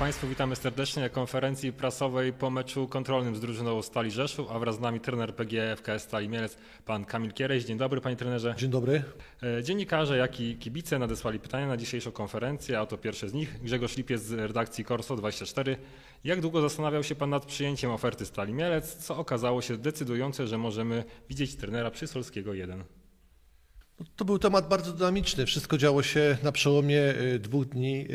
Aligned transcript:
Państwu, 0.00 0.28
witamy 0.28 0.56
serdecznie 0.56 1.02
na 1.02 1.08
konferencji 1.08 1.72
prasowej 1.72 2.32
po 2.32 2.50
meczu 2.50 2.88
kontrolnym 2.88 3.36
z 3.36 3.40
drużyną 3.40 3.82
Stali 3.82 4.10
Rzeszów, 4.10 4.50
a 4.50 4.58
wraz 4.58 4.76
z 4.76 4.80
nami 4.80 5.00
trener 5.00 5.34
PGE 5.34 5.76
FKS 5.76 6.02
Stali 6.02 6.28
Mielec, 6.28 6.56
pan 6.84 7.04
Kamil 7.04 7.32
Kiereś. 7.32 7.64
Dzień 7.64 7.78
dobry 7.78 8.00
panie 8.00 8.16
trenerze. 8.16 8.54
Dzień 8.58 8.70
dobry. 8.70 9.02
E, 9.58 9.62
Dziennikarze, 9.62 10.16
jak 10.16 10.40
i 10.40 10.56
kibice 10.56 10.98
nadesłali 10.98 11.38
pytania 11.38 11.66
na 11.66 11.76
dzisiejszą 11.76 12.12
konferencję, 12.12 12.78
a 12.78 12.82
oto 12.82 12.98
pierwsze 12.98 13.28
z 13.28 13.32
nich. 13.32 13.62
Grzegorz 13.62 13.96
Lipiec 13.96 14.22
z 14.22 14.32
redakcji 14.32 14.84
Corso 14.84 15.16
24. 15.16 15.76
Jak 16.24 16.40
długo 16.40 16.60
zastanawiał 16.60 17.02
się 17.02 17.14
pan 17.14 17.30
nad 17.30 17.46
przyjęciem 17.46 17.90
oferty 17.90 18.26
Stali 18.26 18.54
Mielec, 18.54 18.96
co 18.96 19.16
okazało 19.16 19.62
się 19.62 19.76
decydujące, 19.76 20.46
że 20.46 20.58
możemy 20.58 21.04
widzieć 21.28 21.56
trenera 21.56 21.90
Przysolskiego 21.90 22.54
1? 22.54 22.84
No, 24.00 24.06
To 24.16 24.24
był 24.24 24.38
temat 24.38 24.68
bardzo 24.68 24.92
dynamiczny. 24.92 25.46
Wszystko 25.46 25.78
działo 25.78 26.02
się 26.02 26.38
na 26.42 26.52
przełomie 26.52 27.14
y, 27.34 27.38
dwóch 27.38 27.66
dni. 27.66 28.06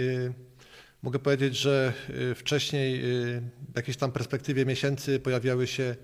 Mogę 1.05 1.19
powiedzieć, 1.19 1.57
że 1.57 1.93
y, 2.09 2.35
wcześniej 2.35 3.05
y, 3.35 3.41
w 3.73 3.75
jakiejś 3.75 3.97
tam 3.97 4.11
perspektywie 4.11 4.65
miesięcy 4.65 5.19
pojawiały 5.19 5.67
się 5.67 5.95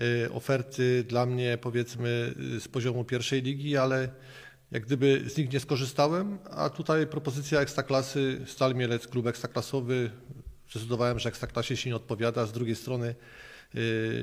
y, 0.00 0.32
oferty 0.32 1.04
dla 1.08 1.26
mnie 1.26 1.58
powiedzmy 1.60 2.34
z 2.60 2.68
poziomu 2.68 3.04
pierwszej 3.04 3.42
ligi, 3.42 3.76
ale 3.76 4.08
jak 4.70 4.86
gdyby 4.86 5.30
z 5.30 5.36
nich 5.36 5.52
nie 5.52 5.60
skorzystałem, 5.60 6.38
a 6.50 6.70
tutaj 6.70 7.06
propozycja 7.06 7.60
Ekstraklasy, 7.60 8.40
Stal 8.46 8.74
Mielec, 8.74 9.08
klub 9.08 9.26
ekstraklasowy, 9.26 10.10
zdecydowałem, 10.70 11.18
że 11.18 11.28
Ekstraklasie 11.28 11.76
się 11.76 11.90
nie 11.90 11.96
odpowiada. 11.96 12.46
Z 12.46 12.52
drugiej 12.52 12.76
strony 12.76 13.14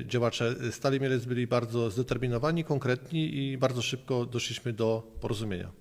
działacze 0.06 0.54
Stali 0.72 1.00
Mielec 1.00 1.24
byli 1.24 1.46
bardzo 1.46 1.90
zdeterminowani, 1.90 2.64
konkretni 2.64 3.36
i 3.36 3.58
bardzo 3.58 3.82
szybko 3.82 4.26
doszliśmy 4.26 4.72
do 4.72 5.16
porozumienia. 5.20 5.72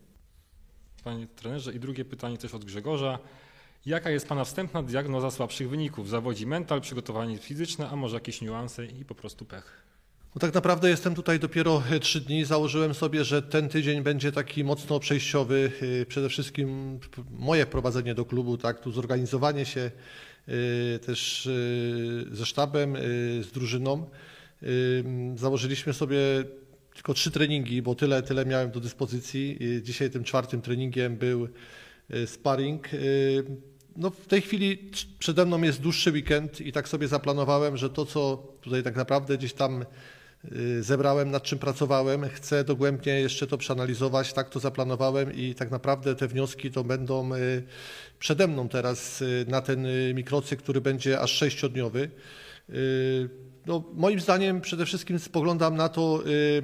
Panie 1.03 1.27
trenerze, 1.27 1.73
i 1.73 1.79
drugie 1.79 2.05
pytanie 2.05 2.37
też 2.37 2.53
od 2.53 2.65
Grzegorza. 2.65 3.19
Jaka 3.85 4.09
jest 4.09 4.27
Pana 4.27 4.45
wstępna 4.45 4.83
diagnoza 4.83 5.31
słabszych 5.31 5.69
wyników? 5.69 6.09
Zawodzi 6.09 6.47
mental, 6.47 6.81
przygotowanie 6.81 7.37
fizyczne, 7.37 7.89
a 7.89 7.95
może 7.95 8.15
jakieś 8.15 8.41
niuanse 8.41 8.85
i 8.85 9.05
po 9.05 9.15
prostu 9.15 9.45
pech? 9.45 9.83
No 10.35 10.39
tak 10.39 10.53
naprawdę 10.53 10.89
jestem 10.89 11.15
tutaj 11.15 11.39
dopiero 11.39 11.83
e, 11.91 11.99
trzy 11.99 12.21
dni. 12.21 12.45
Założyłem 12.45 12.93
sobie, 12.93 13.23
że 13.23 13.41
ten 13.41 13.69
tydzień 13.69 14.01
będzie 14.01 14.31
taki 14.31 14.63
mocno 14.63 14.99
przejściowy. 14.99 15.71
Y, 15.81 16.05
Przede 16.05 16.29
wszystkim 16.29 16.99
moje 17.31 17.65
wprowadzenie 17.65 18.15
do 18.15 18.25
klubu, 18.25 18.57
tak, 18.57 18.79
tu 18.79 18.91
zorganizowanie 18.91 19.65
się 19.65 19.91
y, 20.49 20.99
też 21.05 21.49
ze 22.31 22.45
sztabem, 22.45 22.95
z 23.41 23.51
drużyną. 23.51 24.09
Założyliśmy 25.35 25.93
sobie 25.93 26.17
tylko 26.93 27.13
trzy 27.13 27.31
treningi, 27.31 27.81
bo 27.81 27.95
tyle, 27.95 28.23
tyle 28.23 28.45
miałem 28.45 28.71
do 28.71 28.79
dyspozycji. 28.79 29.59
Dzisiaj 29.81 30.09
tym 30.09 30.23
czwartym 30.23 30.61
treningiem 30.61 31.17
był 31.17 31.47
sparring. 32.25 32.87
No 33.95 34.09
w 34.09 34.27
tej 34.27 34.41
chwili 34.41 34.91
przede 35.19 35.45
mną 35.45 35.61
jest 35.61 35.81
dłuższy 35.81 36.11
weekend 36.11 36.61
i 36.61 36.71
tak 36.71 36.87
sobie 36.87 37.07
zaplanowałem, 37.07 37.77
że 37.77 37.89
to, 37.89 38.05
co 38.05 38.47
tutaj 38.61 38.83
tak 38.83 38.95
naprawdę 38.95 39.37
gdzieś 39.37 39.53
tam 39.53 39.85
y, 40.51 40.83
zebrałem, 40.83 41.31
nad 41.31 41.43
czym 41.43 41.59
pracowałem, 41.59 42.29
chcę 42.29 42.63
dogłębnie 42.63 43.19
jeszcze 43.19 43.47
to 43.47 43.57
przeanalizować, 43.57 44.33
tak 44.33 44.49
to 44.49 44.59
zaplanowałem 44.59 45.33
i 45.33 45.55
tak 45.55 45.71
naprawdę 45.71 46.15
te 46.15 46.27
wnioski 46.27 46.71
to 46.71 46.83
będą 46.83 47.35
y, 47.35 47.63
przede 48.19 48.47
mną 48.47 48.69
teraz 48.69 49.21
y, 49.21 49.45
na 49.47 49.61
ten 49.61 49.87
mikrocykl, 50.13 50.63
który 50.63 50.81
będzie 50.81 51.19
aż 51.19 51.31
sześciodniowy. 51.31 52.09
No, 53.65 53.83
moim 53.93 54.19
zdaniem 54.19 54.61
przede 54.61 54.85
wszystkim 54.85 55.19
spoglądam 55.19 55.75
na 55.75 55.89
to, 55.89 56.23
y, 56.27 56.63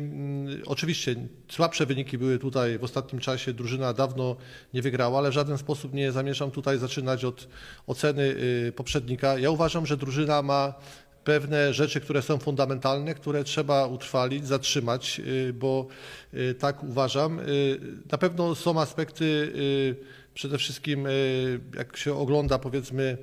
oczywiście 0.66 1.16
słabsze 1.50 1.86
wyniki 1.86 2.18
były 2.18 2.40
tutaj 2.40 2.80
w 2.80 2.84
ostatnim 2.84 3.22
czasie, 3.22 3.54
drużyna 3.54 3.94
dawno 3.94 4.36
nie 4.74 4.82
wygrała, 4.82 5.18
ale 5.20 5.30
w 5.30 5.34
żaden 5.34 5.58
sposób 5.58 5.94
nie 5.94 6.12
zamierzam 6.12 6.52
tutaj 6.52 6.78
zaczynać 6.78 7.26
od 7.26 7.48
oceny 7.88 8.24
y, 8.24 8.74
poprzednika. 8.76 9.38
Ja 9.38 9.52
uważam, 9.52 9.86
że 9.86 9.98
drużyna 9.98 10.42
ma 10.42 10.74
pewne 11.24 11.74
rzeczy, 11.74 12.02
które 12.02 12.22
są 12.22 12.38
fundamentalne, 12.38 13.14
które 13.16 13.44
trzeba 13.44 13.86
utrwalić, 13.88 14.48
zatrzymać, 14.48 15.22
y, 15.26 15.54
bo 15.54 15.88
y, 16.34 16.56
tak 16.60 16.84
uważam. 16.84 17.40
Y, 17.40 17.80
Na 18.12 18.18
pewno 18.18 18.56
są 18.56 18.82
aspekty, 18.82 19.26
y, 19.26 19.96
przede 20.34 20.58
wszystkim 20.58 21.08
jak 21.78 21.98
się 21.98 22.16
ogląda 22.16 22.60
powiedzmy 22.60 23.18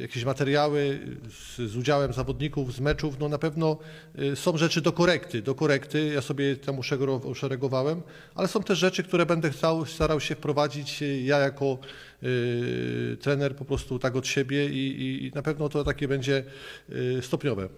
jakieś 0.00 0.24
materiały 0.24 1.00
z, 1.28 1.70
z 1.70 1.76
udziałem 1.76 2.12
zawodników 2.12 2.74
z 2.74 2.80
meczów, 2.80 3.18
no 3.18 3.28
na 3.28 3.38
pewno 3.38 3.78
y, 4.18 4.36
są 4.36 4.56
rzeczy 4.56 4.80
do 4.80 4.92
korekty, 4.92 5.42
do 5.42 5.54
korekty, 5.54 6.12
ja 6.14 6.20
sobie 6.20 6.56
tam 6.56 6.76
uszeregowałem, 7.24 8.02
ale 8.34 8.48
są 8.48 8.62
też 8.62 8.78
rzeczy, 8.78 9.02
które 9.02 9.26
będę 9.26 9.50
chciał, 9.50 9.86
starał 9.86 10.20
się 10.20 10.34
wprowadzić 10.34 11.02
y, 11.02 11.20
ja 11.20 11.38
jako 11.38 11.78
y, 12.22 13.16
trener 13.20 13.56
po 13.56 13.64
prostu 13.64 13.98
tak 13.98 14.16
od 14.16 14.26
siebie 14.26 14.68
i, 14.68 15.26
i, 15.26 15.32
na 15.34 15.42
pewno 15.42 15.68
to 15.68 15.84
takie 15.84 16.08
będzie 16.08 16.44
y, 16.90 17.20
stopniowe. 17.22 17.68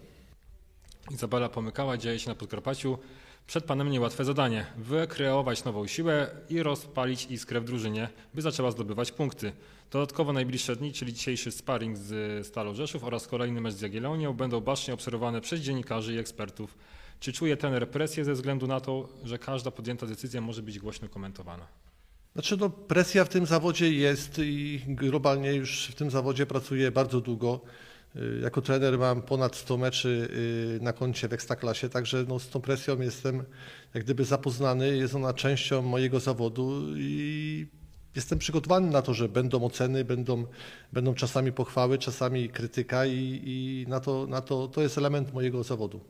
Izabela 1.10 1.48
Pomykała 1.48 1.96
dzieje 1.96 2.18
się 2.18 2.28
na 2.28 2.34
Podkarpaciu. 2.34 2.98
Przed 3.46 3.64
Panem 3.64 3.90
niełatwe 3.90 4.24
zadanie. 4.24 4.66
Wykreować 4.76 5.64
nową 5.64 5.86
siłę 5.86 6.30
i 6.50 6.62
rozpalić 6.62 7.26
iskrę 7.30 7.60
w 7.60 7.64
drużynie, 7.64 8.08
by 8.34 8.42
zaczęła 8.42 8.70
zdobywać 8.70 9.12
punkty. 9.12 9.52
Dodatkowo 9.92 10.32
najbliższe 10.32 10.76
dni, 10.76 10.92
czyli 10.92 11.12
dzisiejszy 11.12 11.52
sparring 11.52 11.98
z 11.98 12.46
Stalą 12.46 12.74
Rzeszów 12.74 13.04
oraz 13.04 13.26
kolejny 13.26 13.60
mecz 13.60 13.74
z 13.74 13.80
Jagiellonią 13.80 14.32
będą 14.32 14.60
bacznie 14.60 14.94
obserwowane 14.94 15.40
przez 15.40 15.60
dziennikarzy 15.60 16.14
i 16.14 16.18
ekspertów. 16.18 16.78
Czy 17.20 17.32
czuje 17.32 17.56
trener 17.56 17.90
presję 17.90 18.24
ze 18.24 18.32
względu 18.32 18.66
na 18.66 18.80
to, 18.80 19.08
że 19.24 19.38
każda 19.38 19.70
podjęta 19.70 20.06
decyzja 20.06 20.40
może 20.40 20.62
być 20.62 20.78
głośno 20.78 21.08
komentowana? 21.08 21.66
Znaczy 22.32 22.56
no, 22.56 22.70
presja 22.70 23.24
w 23.24 23.28
tym 23.28 23.46
zawodzie 23.46 23.92
jest 23.92 24.38
i 24.38 24.80
globalnie 24.86 25.52
już 25.54 25.86
w 25.86 25.94
tym 25.94 26.10
zawodzie 26.10 26.46
pracuję 26.46 26.90
bardzo 26.90 27.20
długo. 27.20 27.60
Y, 28.16 28.40
Jako 28.42 28.62
trener 28.62 28.98
mam 28.98 29.22
ponad 29.22 29.56
100 29.56 29.76
meczy 29.76 30.28
y, 30.78 30.84
na 30.84 30.92
koncie 30.92 31.28
w 31.28 31.32
Ekstraklasie, 31.32 31.88
także 31.88 32.24
no, 32.28 32.38
z 32.38 32.48
tą 32.48 32.60
presją 32.60 33.00
jestem 33.00 33.44
jak 33.94 34.04
gdyby 34.04 34.24
zapoznany, 34.24 34.96
jest 34.96 35.14
ona 35.14 35.34
częścią 35.34 35.82
mojego 35.82 36.20
zawodu 36.20 36.84
i 36.96 37.66
jestem 38.16 38.38
przygotowany 38.38 38.90
na 38.90 39.02
to, 39.02 39.14
że 39.14 39.28
będą 39.28 39.64
oceny, 39.64 40.04
będą, 40.04 40.44
będą 40.92 41.14
czasami 41.14 41.52
pochwały, 41.52 41.98
czasami 41.98 42.48
krytyka 42.48 43.06
i, 43.06 43.40
i 43.44 43.84
na, 43.88 44.00
to, 44.00 44.26
na 44.26 44.40
to, 44.40 44.68
to 44.68 44.82
jest 44.82 44.98
element 44.98 45.32
mojego 45.34 45.62
zawodu. 45.62 46.00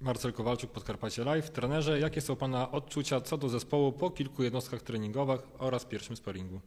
Marcel 0.00 0.32
Kowalczuk, 0.32 0.70
Podkarpacie 0.70 1.24
Live. 1.24 1.50
Trenerze, 1.50 2.00
jakie 2.00 2.20
są 2.20 2.36
Pana 2.36 2.70
odczucia 2.70 3.20
co 3.20 3.38
do 3.38 3.48
zespołu 3.48 3.92
po 3.92 4.10
kilku 4.10 4.42
jednostkach 4.42 4.82
treningowych 4.82 5.40
oraz 5.58 5.84
pierwszym 5.84 6.16
sparingu? 6.16 6.60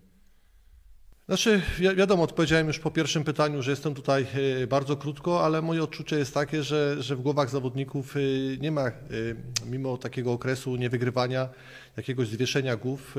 Znaczy, 1.26 1.62
wi- 1.80 1.96
wiadomo, 1.96 2.24
odpowiedziałem 2.24 2.68
już 2.68 2.80
po 2.80 2.92
pierwszym 2.92 3.24
pytaniu, 3.24 3.62
że 3.62 3.72
jestem 3.72 3.94
tutaj 3.94 4.28
e, 4.64 4.68
bardzo 4.68 4.98
krótko, 4.98 5.46
ale 5.46 5.62
moje 5.62 5.84
odczucie 5.84 6.16
jest 6.16 6.34
takie, 6.34 6.64
że, 6.64 7.04
że 7.04 7.16
w 7.16 7.22
głowach 7.22 7.50
zawodników 7.50 8.16
e, 8.18 8.20
nie 8.58 8.72
ma, 8.72 8.88
e, 8.88 8.92
mimo 9.66 9.98
takiego 9.98 10.32
okresu 10.32 10.76
niewygrywania, 10.76 11.50
jakiegoś 11.98 12.28
zwieszenia 12.28 12.76
głów. 12.76 13.16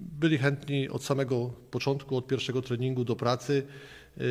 Byli 0.00 0.38
chętni 0.38 0.88
od 0.88 1.04
samego 1.04 1.52
początku, 1.70 2.16
od 2.16 2.26
pierwszego 2.26 2.62
treningu 2.62 3.04
do 3.04 3.16
pracy. 3.16 3.66
E, 4.16 4.22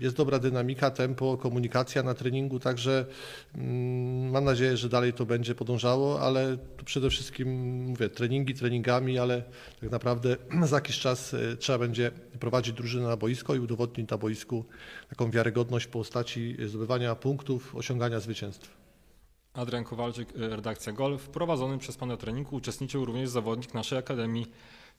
Jest 0.00 0.16
dobra 0.16 0.38
dynamika, 0.38 0.90
tempo, 0.90 1.36
komunikacja 1.36 2.02
na 2.02 2.14
treningu, 2.14 2.60
także 2.60 3.06
mm, 3.54 4.30
mam 4.30 4.44
nadzieję, 4.44 4.76
że 4.76 4.88
dalej 4.88 5.12
to 5.12 5.26
będzie 5.26 5.54
podążało, 5.54 6.20
ale 6.20 6.56
tu 6.76 6.84
przede 6.84 7.10
wszystkim 7.10 7.48
mówię 7.84 8.08
treningi 8.08 8.54
treningami, 8.54 9.18
ale 9.18 9.42
tak 9.80 9.90
naprawdę 9.90 10.36
za 10.70 10.76
jakiś 10.76 10.98
czas 10.98 11.34
e, 11.34 11.56
trzeba 11.56 11.78
będzie 11.78 12.10
prowadzić 12.40 12.74
drużynę 12.74 13.08
na 13.08 13.16
boisko 13.16 13.54
i 13.54 13.58
udowodnić 13.58 14.10
na 14.10 14.18
boisku 14.18 14.64
taką 15.08 15.30
wiarygodność 15.30 15.86
w 15.86 15.90
postaci 15.90 16.56
zdobywania 16.66 17.14
punktów, 17.14 17.76
osiągania 17.76 18.20
zwycięstw. 18.20 18.83
Adrian 19.54 19.84
Kowalczyk, 19.84 20.36
y, 20.36 20.48
redakcja 20.48 20.92
Gol. 20.92 21.18
W 21.18 21.28
prowadzonym 21.28 21.78
przez 21.78 21.96
Pana 21.96 22.16
treningu 22.16 22.56
uczestniczył 22.56 23.04
również 23.04 23.28
zawodnik 23.28 23.74
naszej 23.74 23.98
Akademii. 23.98 24.46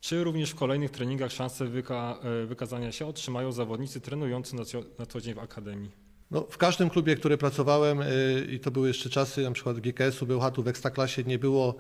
Czy 0.02 0.24
również 0.24 0.52
w 0.52 0.56
kolejnych 0.56 0.92
treningach 0.92 1.32
szanse 1.32 1.66
wyka, 1.66 2.20
y, 2.44 2.46
wykazania 2.46 2.92
się 2.92 3.06
otrzymają 3.06 3.52
zawodnicy 3.52 4.02
trenujący 4.02 4.56
na, 5.00 5.06
co 5.06 5.22
dzień 5.22 5.34
w 5.34 5.40
Akademii? 5.40 5.92
No, 6.32 6.48
w 6.50 6.58
każdym 6.58 6.90
klubie, 6.90 7.16
który 7.16 7.38
pracowałem 7.38 8.02
y, 8.02 8.48
i 8.52 8.60
to 8.60 8.72
były 8.72 8.88
jeszcze 8.88 9.10
czasy 9.10 9.42
na 9.42 9.52
przykład 9.52 9.80
GKS-u, 9.80 10.26
Bełchatu 10.26 10.64
w 10.64 10.68
Ekstraklasie, 10.68 11.24
nie 11.24 11.40
było 11.40 11.76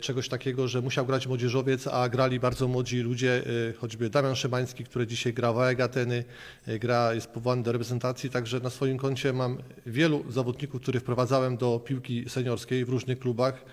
czegoś 0.00 0.28
takiego, 0.28 0.68
że 0.68 0.80
musiał 0.80 1.06
grać 1.06 1.26
młodzieżowiec, 1.26 1.86
a 1.86 2.08
grali 2.08 2.40
bardzo 2.40 2.68
młodzi 2.68 3.00
ludzie, 3.00 3.42
y, 3.46 3.74
choćby 3.78 4.10
Damian 4.10 4.36
Szymański, 4.36 4.84
który 4.84 5.06
dzisiaj 5.06 5.32
gra 5.32 5.52
w 5.52 5.58
AEG 5.58 5.80
Ateny, 5.80 6.24
y, 6.68 6.78
gra, 6.78 7.14
jest 7.14 7.26
powołany 7.26 7.62
do 7.62 7.72
reprezentacji, 7.72 8.30
także 8.30 8.60
na 8.60 8.70
swoim 8.70 8.98
koncie 8.98 9.32
mam 9.32 9.58
wielu 9.86 10.24
zawodników, 10.32 10.82
których 10.82 11.02
wprowadzałem 11.02 11.56
do 11.56 11.80
piłki 11.84 12.24
seniorskiej 12.28 12.84
w 12.84 12.88
różnych 12.88 13.18
klubach. 13.18 13.64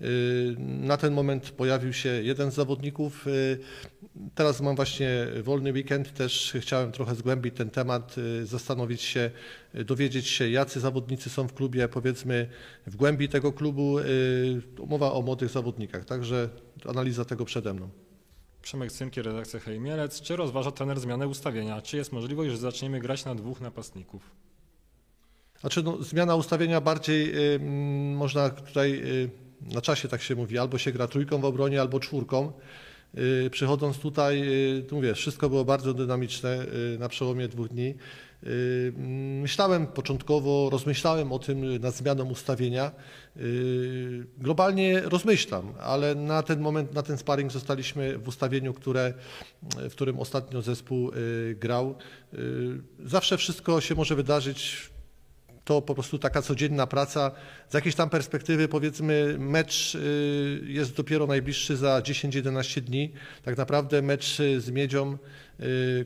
Y, 0.00 0.56
Na 0.58 0.96
ten 0.96 1.12
moment 1.14 1.50
pojawił 1.50 1.92
się 1.92 2.08
jeden 2.08 2.50
z 2.50 2.54
zawodników. 2.54 3.26
y, 3.26 3.58
Teraz 4.34 4.60
mam 4.60 4.76
właśnie 4.76 5.26
wolny 5.42 5.72
weekend, 5.72 6.14
też 6.14 6.56
chciałem 6.60 6.92
trochę 6.92 7.14
zgłębić 7.14 7.54
ten 7.56 7.70
temat, 7.70 8.18
y, 8.18 8.46
zastanowić 8.46 9.02
się, 9.02 9.30
dowiedzieć 9.74 10.26
się, 10.26 10.50
jacy 10.50 10.80
zawodnicy 10.80 11.30
są 11.30 11.48
w 11.48 11.54
klubie, 11.54 11.88
powiedzmy 11.88 12.48
w 12.86 12.96
głębi 12.96 13.28
tego 13.28 13.52
klubu. 13.52 13.96
Mowa 14.86 15.12
o 15.12 15.22
młodych 15.22 15.50
zawodnikach, 15.50 16.04
także 16.04 16.48
analiza 16.88 17.24
tego 17.24 17.44
przede 17.44 17.74
mną. 17.74 17.88
Przemek 18.62 18.92
Cynki, 18.92 19.22
redakcja 19.22 19.60
Hej 19.60 19.80
Mielec. 19.80 20.20
Czy 20.20 20.36
rozważa 20.36 20.70
trener 20.72 21.00
zmianę 21.00 21.28
ustawienia? 21.28 21.82
Czy 21.82 21.96
jest 21.96 22.12
możliwość, 22.12 22.50
że 22.50 22.56
zaczniemy 22.56 23.00
grać 23.00 23.24
na 23.24 23.34
dwóch 23.34 23.60
napastników? 23.60 24.30
Znaczy, 25.60 25.82
no, 25.82 26.02
zmiana 26.02 26.34
ustawienia 26.34 26.80
bardziej 26.80 27.36
y, 27.54 27.60
można 28.16 28.50
tutaj 28.50 29.02
y, 29.04 29.30
na 29.60 29.80
czasie 29.80 30.08
tak 30.08 30.22
się 30.22 30.34
mówi, 30.34 30.58
albo 30.58 30.78
się 30.78 30.92
gra 30.92 31.08
trójką 31.08 31.40
w 31.40 31.44
obronie, 31.44 31.80
albo 31.80 32.00
czwórką. 32.00 32.52
Y, 33.18 33.50
Przychodząc 33.50 33.98
tutaj, 33.98 34.42
y, 34.78 34.82
tu 34.82 34.96
mówię, 34.96 35.14
wszystko 35.14 35.48
było 35.48 35.64
bardzo 35.64 35.94
dynamiczne 35.94 36.66
y, 36.94 36.98
na 36.98 37.08
przełomie 37.08 37.48
dwóch 37.48 37.68
dni. 37.68 37.94
Mm, 38.42 39.40
Myślałem 39.40 39.86
początkowo, 39.86 40.70
rozmyślałem 40.70 41.32
o 41.32 41.38
tym 41.38 41.78
nad 41.78 41.94
zmianą 41.94 42.24
ustawienia. 42.24 42.90
Globalnie 44.38 45.00
rozmyślam, 45.00 45.74
ale 45.80 46.14
na 46.14 46.42
ten 46.42 46.60
moment, 46.60 46.94
na 46.94 47.02
ten 47.02 47.18
sparring 47.18 47.52
zostaliśmy 47.52 48.18
w 48.18 48.28
ustawieniu, 48.28 48.74
które, 48.74 49.14
w 49.76 49.92
którym 49.92 50.18
ostatnio 50.18 50.62
zespół 50.62 51.10
grał. 51.54 51.94
Zawsze 53.04 53.36
wszystko 53.36 53.80
się 53.80 53.94
może 53.94 54.14
wydarzyć 54.14 54.90
to 55.66 55.82
po 55.82 55.94
prostu 55.94 56.18
taka 56.18 56.42
codzienna 56.42 56.86
praca. 56.86 57.30
Z 57.68 57.74
jakiejś 57.74 57.94
tam 57.94 58.10
perspektywy 58.10 58.68
powiedzmy 58.68 59.36
mecz 59.38 59.94
y, 59.94 60.60
jest 60.66 60.96
dopiero 60.96 61.26
najbliższy 61.26 61.76
za 61.76 62.00
10-11 62.00 62.80
dni. 62.80 63.12
Tak 63.44 63.56
naprawdę 63.56 64.02
mecz 64.02 64.36
z 64.58 64.70
Miedzią, 64.70 65.18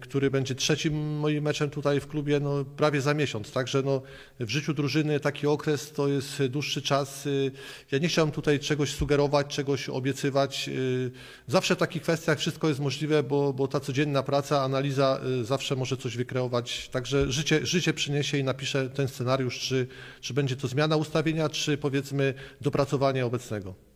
który 0.01 0.31
będzie 0.31 0.55
trzecim 0.55 1.19
moim 1.19 1.45
meczem 1.45 1.71
tutaj 1.71 2.01
w 2.01 2.07
klubie, 2.07 2.41
no 2.41 2.65
prawie 2.65 3.01
za 3.01 3.15
miesiąc. 3.15 3.53
Także 3.53 3.83
no, 3.83 4.03
w 4.41 4.51
życiu 4.51 4.75
drużyny 4.75 5.21
taki 5.21 5.47
okres 5.47 5.93
to 5.93 6.09
jest 6.09 6.43
dłuższy 6.47 6.83
czas. 6.83 7.27
Y, 7.27 7.51
Ja 7.93 7.99
nie 7.99 8.09
chciałem 8.09 8.31
tutaj 8.31 8.61
czegoś 8.61 8.95
sugerować, 8.95 9.47
czegoś 9.47 9.89
obiecywać. 9.89 10.69
Y, 10.69 11.11
Zawsze 11.47 11.77
w 11.77 11.79
takich 11.79 12.03
kwestiach 12.03 12.39
wszystko 12.39 12.69
jest 12.69 12.81
możliwe, 12.81 13.23
bo, 13.23 13.53
bo 13.53 13.69
ta 13.69 13.81
codzienna 13.81 14.23
praca, 14.23 14.63
analiza 14.63 15.21
y, 15.41 15.45
zawsze 15.45 15.77
może 15.77 15.97
coś 15.97 16.17
wykreować. 16.17 16.89
Także 16.89 17.33
życie, 17.33 17.67
życie 17.67 17.95
przyniesie 17.95 18.39
i 18.39 18.45
napisze 18.45 18.91
ten 18.91 19.09
scenariusz, 19.09 19.59
czy, 19.59 19.87
czy 20.21 20.35
będzie 20.35 20.57
to 20.57 20.69
zmiana 20.69 20.97
ustawienia, 20.97 21.49
czy 21.49 21.79
powiedzmy 21.79 22.35
dopracowanie 22.61 23.27
obecnego. 23.27 23.90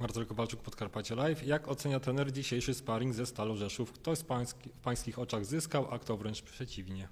Marcel 0.00 0.26
Kowalczuk, 0.26 0.60
Podkarpacie 0.60 1.14
Live. 1.14 1.46
Jak 1.46 1.68
ocenia 1.68 2.00
trener 2.00 2.32
dzisiejszy 2.32 2.74
sparring 2.74 3.14
ze 3.14 3.26
Stalą 3.26 3.56
Rzeszów? 3.56 3.92
Kto 3.92 4.16
z 4.16 4.22
pański, 4.22 4.68
w 4.68 4.78
pańskich 4.78 5.18
oczach 5.18 5.44
zyskał, 5.44 5.86
a 5.90 5.98
kto 5.98 6.16
wręcz 6.16 6.42
przeciwnie? 6.42 7.08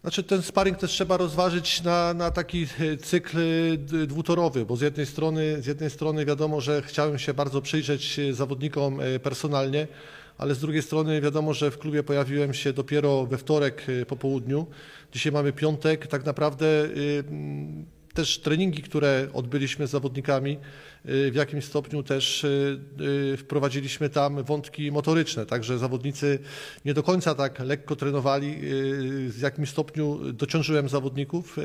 Znaczy 0.00 0.22
ten 0.22 0.42
sparring 0.42 0.78
też 0.78 0.90
trzeba 0.90 1.16
rozważyć 1.16 1.82
na, 1.82 2.14
na 2.14 2.30
taki 2.30 2.66
e, 2.80 2.96
cykl 2.96 3.38
e, 3.38 4.06
dwutorowy, 4.06 4.66
bo 4.66 4.76
z 4.76 4.80
jednej 4.80 5.06
strony 5.06 5.62
z 5.62 5.66
jednej 5.66 5.90
strony 5.90 6.24
wiadomo, 6.24 6.60
że 6.60 6.82
chciałem 6.82 7.18
się 7.18 7.34
bardzo 7.34 7.62
przyjrzeć 7.62 8.18
e, 8.18 8.34
zawodnikom 8.34 8.98
personalnie, 9.22 9.88
ale 10.38 10.54
z 10.54 10.58
drugiej 10.58 10.82
strony 10.82 11.20
wiadomo, 11.20 11.54
że 11.54 11.70
w 11.70 11.78
klubie 11.78 12.02
pojawiłem 12.02 12.54
się 12.54 12.72
dopiero 12.72 13.26
we 13.26 13.38
wtorek 13.38 13.86
po 14.08 14.16
południu. 14.16 14.66
Dzisiaj 15.12 15.32
mamy 15.32 15.52
piątek, 15.52 16.06
tak 16.06 16.24
naprawdę 16.24 16.66
też 18.18 18.38
treningi, 18.38 18.82
które 18.82 19.28
odbyliśmy 19.32 19.86
z 19.86 19.90
zawodnikami, 19.90 20.58
y, 21.08 21.30
w 21.30 21.34
jakimś 21.34 21.64
stopniu 21.64 22.02
też 22.02 22.44
y, 22.44 22.80
y, 23.32 23.36
wprowadziliśmy 23.36 24.08
tam 24.08 24.42
wątki 24.42 24.92
motoryczne, 24.92 25.46
także 25.46 25.78
zawodnicy 25.78 26.38
nie 26.84 26.94
do 26.94 27.02
końca 27.02 27.34
tak 27.34 27.58
lekko 27.58 27.96
trenowali, 27.96 28.56
w 29.28 29.38
jakimś 29.42 29.68
stopniu 29.68 30.32
dociążyłem 30.32 30.88
zawodników 30.88 31.56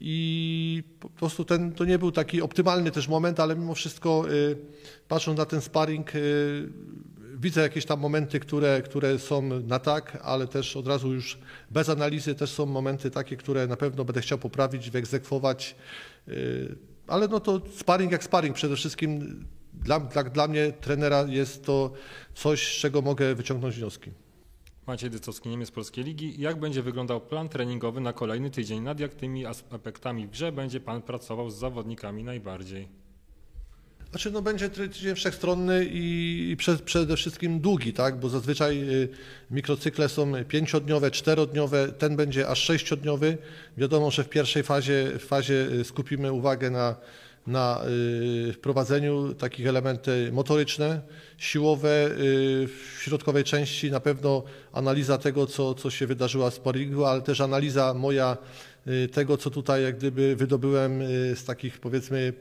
i 0.00 0.82
po 1.00 1.08
prostu 1.08 1.44
ten, 1.44 1.72
to 1.72 1.84
nie 1.84 1.98
był 1.98 2.12
taki 2.12 2.42
optymalny 2.42 2.90
też 2.90 3.08
moment, 3.08 3.40
ale 3.40 3.56
mimo 3.56 3.74
wszystko 3.74 4.24
patrząc 5.08 5.38
na 5.38 5.44
ten 5.44 5.60
sparring 5.60 6.12
widzę 7.40 7.60
jakieś 7.60 7.84
tam 7.84 8.00
momenty, 8.00 8.40
które, 8.40 8.82
które 8.82 9.18
są 9.18 9.42
na 9.42 9.78
tak, 9.78 10.18
ale 10.22 10.48
też 10.48 10.76
od 10.76 10.86
razu 10.86 11.12
już 11.12 11.38
bez 11.70 11.88
analizy 11.88 12.34
też 12.34 12.50
są 12.50 12.66
momenty 12.66 13.10
takie, 13.10 13.36
które 13.36 13.66
na 13.66 13.76
pewno 13.76 14.04
będę 14.04 14.20
chciał 14.20 14.38
poprawić, 14.38 14.90
wyegzekwować. 14.90 15.76
Yy, 16.26 16.76
Ale 17.06 17.28
no 17.28 17.40
to 17.40 17.60
sparring 17.76 18.12
jak 18.12 18.24
sparring. 18.24 18.56
Przede 18.56 18.76
wszystkim 18.76 19.44
dla, 19.72 20.00
dla, 20.00 20.24
dla 20.24 20.48
mnie 20.48 20.72
trenera 20.72 21.22
jest 21.28 21.64
to 21.64 21.92
coś, 22.34 22.76
z 22.76 22.80
czego 22.80 23.02
mogę 23.02 23.34
wyciągnąć 23.34 23.76
wnioski. 23.76 24.10
Maciej 24.86 25.10
Dycowski, 25.10 25.48
Niemiec 25.48 25.70
Polskiej 25.70 26.04
Ligi. 26.04 26.40
Jak 26.40 26.60
będzie 26.60 26.82
wyglądał 26.82 27.20
plan 27.20 27.48
treningowy 27.48 28.00
na 28.00 28.12
kolejny 28.12 28.50
tydzień? 28.50 28.82
Nad 28.82 29.00
jak 29.00 29.14
tymi 29.14 29.46
aspektami 29.46 30.26
w 30.26 30.30
grze 30.30 30.52
będzie 30.52 30.80
Pan 30.80 31.02
pracował 31.02 31.50
z 31.50 31.56
zawodnikami 31.56 32.24
najbardziej? 32.24 33.03
Znaczy, 34.14 34.30
no 34.30 34.42
będzie 34.42 34.68
ty- 34.68 34.88
tydzień 34.88 35.14
wszechstronny 35.14 35.86
i 35.90 36.56
przed, 36.58 36.82
przede 36.82 37.16
wszystkim 37.16 37.60
długi, 37.60 37.92
tak? 37.92 38.20
Bo 38.20 38.28
zazwyczaj 38.28 38.90
y, 38.90 39.08
mikrocykle 39.50 40.08
są 40.08 40.32
pięciodniowe, 40.48 41.10
czterodniowe, 41.10 41.92
ten 41.92 42.16
będzie 42.16 42.48
aż 42.48 42.58
sześciodniowy. 42.62 43.38
Wiadomo, 43.78 44.10
że 44.10 44.24
w 44.24 44.28
pierwszej 44.28 44.62
fazie, 44.62 45.10
w 45.18 45.24
fazie 45.24 45.66
y, 45.72 45.84
skupimy 45.84 46.32
uwagę 46.32 46.70
na, 46.70 46.96
na 47.46 47.84
y, 48.48 48.52
wprowadzeniu 48.52 49.34
takich 49.34 49.66
elementy 49.66 50.30
motoryczne, 50.32 51.00
siłowe, 51.38 52.10
w 52.66 52.98
środkowej 53.00 53.44
części 53.44 53.90
na 53.90 54.00
pewno 54.00 54.42
analiza 54.72 55.18
tego, 55.18 55.46
co, 55.46 55.74
co 55.74 55.90
się 55.90 56.06
wydarzyło 56.06 56.50
w 56.50 56.54
sparingu, 56.54 57.04
ale 57.04 57.22
też 57.22 57.40
analiza 57.40 57.94
moja 57.94 58.36
tego, 59.12 59.36
co 59.36 59.50
tutaj 59.50 59.82
jak 59.82 59.96
gdyby 59.96 60.36
wydobyłem 60.36 61.00
z 61.34 61.44
takich 61.44 61.80
powiedzmy 61.80 62.32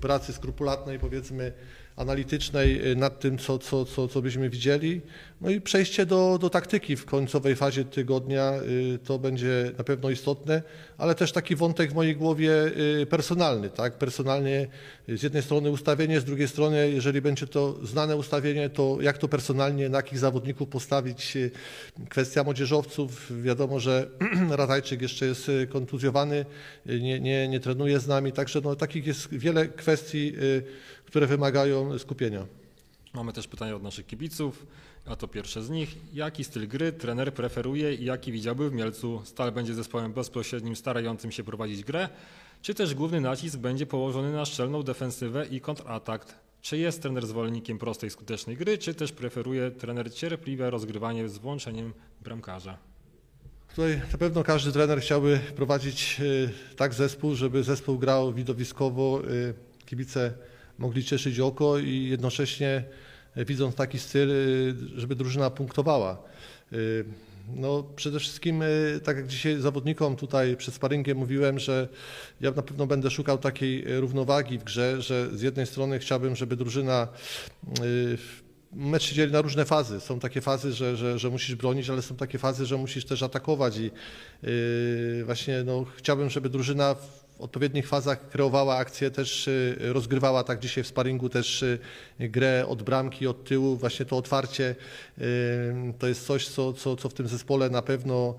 pracy 0.00 0.32
skrupulatnej, 0.32 0.98
powiedzmy 0.98 1.52
analitycznej 1.98 2.90
y, 2.90 2.96
nad 2.96 3.20
tym, 3.20 3.38
co, 3.38 3.58
co, 3.58 3.84
co, 3.84 4.08
co 4.08 4.22
byśmy 4.22 4.50
widzieli. 4.50 5.00
No 5.40 5.50
i 5.50 5.60
przejście 5.60 6.06
do, 6.06 6.38
do 6.40 6.50
taktyki 6.50 6.96
w 6.96 7.04
końcowej 7.04 7.56
fazie 7.56 7.84
tygodnia 7.84 8.52
y, 8.94 8.98
to 9.04 9.18
będzie 9.18 9.72
na 9.78 9.84
pewno 9.84 10.10
istotne, 10.10 10.62
ale 10.98 11.14
też 11.14 11.32
taki 11.32 11.56
wątek 11.56 11.90
w 11.90 11.94
mojej 11.94 12.16
głowie 12.16 12.50
y, 13.00 13.06
personalny, 13.06 13.70
tak? 13.70 13.98
Personalnie 13.98 14.66
z 15.08 15.22
jednej 15.22 15.42
strony 15.42 15.70
ustawienie, 15.70 16.20
z 16.20 16.24
drugiej 16.24 16.48
strony, 16.48 16.90
jeżeli 16.90 17.20
będzie 17.20 17.46
to 17.46 17.86
znane 17.86 18.16
ustawienie, 18.16 18.70
to 18.70 18.98
jak 19.00 19.18
to 19.18 19.28
personalnie, 19.28 19.88
na 19.88 19.98
jakich 19.98 20.18
zawodników 20.18 20.68
postawić. 20.68 21.38
Kwestia 22.08 22.44
młodzieżowców, 22.44 23.42
wiadomo, 23.42 23.80
że 23.80 24.08
Ratajczyk 24.50 25.02
jeszcze 25.02 25.26
jest 25.26 25.50
kontuzjowany, 25.68 26.44
nie, 26.86 27.20
nie, 27.20 27.48
nie 27.48 27.60
trenuje 27.60 28.00
z 28.00 28.06
nami, 28.06 28.32
także 28.32 28.60
no, 28.64 28.76
takich 28.76 29.06
jest 29.06 29.34
wiele 29.34 29.68
kwestii, 29.68 30.32
które 31.08 31.26
wymagają 31.26 31.98
skupienia. 31.98 32.46
Mamy 33.14 33.32
też 33.32 33.48
pytania 33.48 33.76
od 33.76 33.82
naszych 33.82 34.06
kibiców, 34.06 34.66
a 35.06 35.16
to 35.16 35.28
pierwsze 35.28 35.62
z 35.62 35.70
nich. 35.70 35.96
Jaki 36.14 36.44
styl 36.44 36.68
gry 36.68 36.92
trener 36.92 37.34
preferuje 37.34 37.94
i 37.94 38.04
jaki 38.04 38.32
widziałby 38.32 38.70
w 38.70 38.72
Mielcu? 38.72 39.22
Stal 39.24 39.52
będzie 39.52 39.74
zespołem 39.74 40.12
bezpośrednim, 40.12 40.76
starającym 40.76 41.32
się 41.32 41.44
prowadzić 41.44 41.84
grę, 41.84 42.08
czy 42.62 42.74
też 42.74 42.94
główny 42.94 43.20
nacisk 43.20 43.58
będzie 43.58 43.86
położony 43.86 44.32
na 44.32 44.44
szczelną 44.44 44.82
defensywę 44.82 45.46
i 45.46 45.60
kontratak? 45.60 46.34
Czy 46.62 46.78
jest 46.78 47.02
trener 47.02 47.26
zwolennikiem 47.26 47.78
prostej, 47.78 48.10
skutecznej 48.10 48.56
gry, 48.56 48.78
czy 48.78 48.94
też 48.94 49.12
preferuje 49.12 49.70
trener 49.70 50.14
cierpliwe 50.14 50.70
rozgrywanie 50.70 51.28
z 51.28 51.38
włączeniem 51.38 51.92
bramkarza? 52.20 52.78
Tutaj 53.68 54.02
na 54.12 54.18
pewno 54.18 54.44
każdy 54.44 54.72
trener 54.72 55.00
chciałby 55.00 55.40
prowadzić 55.56 56.16
y, 56.20 56.50
tak 56.76 56.94
zespół, 56.94 57.34
żeby 57.34 57.62
zespół 57.62 57.98
grał 57.98 58.32
widowiskowo, 58.32 59.22
y, 59.30 59.54
kibice 59.86 60.34
mogli 60.78 61.04
cieszyć 61.04 61.40
oko 61.40 61.78
i 61.78 62.04
jednocześnie 62.04 62.84
y, 63.36 63.44
widząc 63.44 63.74
taki 63.74 63.98
styl, 63.98 64.30
y, 64.30 64.74
żeby 64.96 65.14
drużyna 65.14 65.50
punktowała. 65.50 66.22
Y, 66.72 67.04
No 67.54 67.82
przede 67.96 68.20
wszystkim, 68.20 68.62
tak 69.04 69.16
jak 69.16 69.26
dzisiaj 69.26 69.60
zawodnikom 69.60 70.16
tutaj 70.16 70.56
przed 70.56 70.74
sparingiem 70.74 71.18
mówiłem, 71.18 71.58
że 71.58 71.88
ja 72.40 72.50
na 72.50 72.62
pewno 72.62 72.86
będę 72.86 73.10
szukał 73.10 73.38
takiej 73.38 74.00
równowagi 74.00 74.58
w 74.58 74.64
grze, 74.64 75.02
że 75.02 75.30
z 75.32 75.42
jednej 75.42 75.66
strony 75.66 75.98
chciałbym, 75.98 76.36
żeby 76.36 76.56
drużyna 76.56 77.08
Mecz 78.72 79.02
się 79.02 79.14
dzieli 79.14 79.32
na 79.32 79.40
różne 79.40 79.64
fazy. 79.64 80.00
Są 80.00 80.20
takie 80.20 80.40
fazy, 80.40 80.72
że, 80.72 80.96
że, 80.96 81.18
że 81.18 81.30
musisz 81.30 81.54
bronić, 81.54 81.90
ale 81.90 82.02
są 82.02 82.16
takie 82.16 82.38
fazy, 82.38 82.66
że 82.66 82.76
musisz 82.76 83.04
też 83.04 83.22
atakować 83.22 83.76
i 83.76 83.90
właśnie 85.24 85.62
no, 85.66 85.84
chciałbym, 85.96 86.30
żeby 86.30 86.48
drużyna 86.48 86.96
w 87.38 87.40
odpowiednich 87.40 87.88
fazach 87.88 88.28
kreowała 88.28 88.76
akcję, 88.76 89.10
też 89.10 89.46
yy, 89.80 89.92
rozgrywała 89.92 90.44
tak 90.44 90.58
dzisiaj 90.58 90.84
w 90.84 90.86
sparingu 90.86 91.28
też 91.28 91.64
yy, 92.18 92.28
grę 92.28 92.64
od 92.68 92.82
bramki, 92.82 93.26
od 93.26 93.44
tyłu, 93.44 93.76
właśnie 93.76 94.06
to 94.06 94.16
otwarcie 94.16 94.74
yy, 95.18 95.24
to 95.98 96.08
jest 96.08 96.26
coś, 96.26 96.48
co, 96.48 96.72
co, 96.72 96.96
co 96.96 97.08
w 97.08 97.14
tym 97.14 97.28
zespole 97.28 97.70
na 97.70 97.82
pewno 97.82 98.34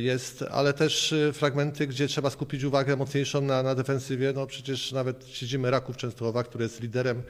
jest, 0.00 0.44
ale 0.50 0.72
też 0.72 1.12
yy, 1.12 1.32
fragmenty, 1.32 1.86
gdzie 1.86 2.08
trzeba 2.08 2.30
skupić 2.30 2.64
uwagę 2.64 2.96
mocniejszą 2.96 3.40
na, 3.40 3.62
na 3.62 3.74
defensywie. 3.74 4.32
No 4.34 4.46
przecież 4.46 4.92
nawet 4.92 5.26
siedzimy 5.28 5.70
Raków 5.70 5.96
Częstochowa, 5.96 6.44
który 6.44 6.64
jest 6.64 6.80
liderem 6.80 7.22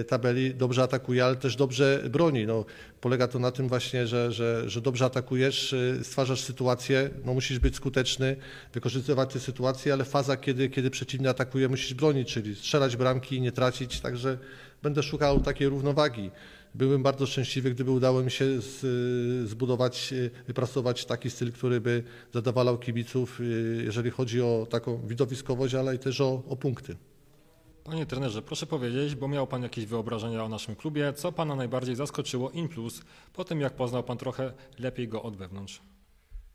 y, 0.00 0.04
tabeli, 0.04 0.54
dobrze 0.54 0.82
atakuje, 0.82 1.24
ale 1.24 1.36
też 1.36 1.56
dobrze 1.56 2.02
broni. 2.10 2.46
No, 2.46 2.64
polega 3.00 3.28
to 3.28 3.38
na 3.38 3.50
tym 3.50 3.68
właśnie, 3.68 4.06
że, 4.06 4.32
że, 4.32 4.70
że 4.70 4.80
dobrze 4.80 5.04
atakujesz, 5.04 5.72
y, 5.72 6.00
stwarzasz 6.02 6.40
sytuację, 6.40 7.10
no, 7.24 7.34
musisz 7.34 7.58
być 7.58 7.76
skuteczny, 7.76 8.36
wykorzystywać 8.74 9.32
te 9.32 9.40
sytuacje, 9.40 9.92
ale 9.92 10.04
faza, 10.04 10.36
kiedy, 10.36 10.68
kiedy 10.68 10.90
przeciwny 10.90 11.28
atakuje, 11.28 11.68
musisz 11.68 11.94
bronić, 11.94 12.32
czyli 12.32 12.54
strzelać 12.54 12.96
bramki 12.96 13.36
i 13.36 13.40
nie 13.40 13.52
tracić, 13.52 14.00
także 14.00 14.38
będę 14.82 15.02
szukał 15.02 15.40
takiej 15.40 15.68
równowagi. 15.68 16.30
Byłbym 16.74 17.02
bardzo 17.02 17.26
szczęśliwy, 17.26 17.70
gdyby 17.70 17.90
udało 17.90 18.22
mi 18.22 18.30
się 18.30 18.60
z, 18.60 19.48
zbudować, 19.48 20.14
wypracować 20.46 21.04
taki 21.04 21.30
styl, 21.30 21.52
który 21.52 21.80
by 21.80 22.02
zadowalał 22.32 22.78
kibiców, 22.78 23.40
jeżeli 23.84 24.10
chodzi 24.10 24.42
o 24.42 24.66
taką 24.70 25.06
widowiskowość, 25.06 25.74
ale 25.74 25.94
i 25.94 25.98
też 25.98 26.20
o, 26.20 26.42
o 26.48 26.56
punkty. 26.56 26.96
Panie 27.84 28.06
trenerze, 28.06 28.42
proszę 28.42 28.66
powiedzieć, 28.66 29.14
bo 29.14 29.28
miał 29.28 29.46
Pan 29.46 29.62
jakieś 29.62 29.86
wyobrażenia 29.86 30.44
o 30.44 30.48
naszym 30.48 30.76
klubie, 30.76 31.12
co 31.12 31.32
Pana 31.32 31.56
najbardziej 31.56 31.96
zaskoczyło 31.96 32.50
in 32.50 32.68
plus, 32.68 33.02
po 33.32 33.44
tym 33.44 33.60
jak 33.60 33.72
poznał 33.72 34.02
Pan 34.02 34.18
trochę 34.18 34.52
lepiej 34.78 35.08
go 35.08 35.22
od 35.22 35.36
wewnątrz? 35.36 35.80